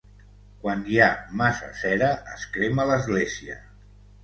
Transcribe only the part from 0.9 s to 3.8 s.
hi ha massa cera es crema l'església.